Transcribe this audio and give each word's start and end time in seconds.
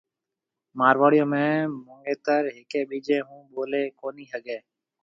مارواڙيون 0.77 1.29
۾ 1.39 1.43
مونگيتر 1.85 2.41
ھيَََڪيَ 2.55 2.81
ٻِيجيَ 2.89 3.17
ھون 3.27 3.41
ٻوليَ 3.53 3.83
ڪونِي 3.99 4.25
ھگيَ 4.31 4.57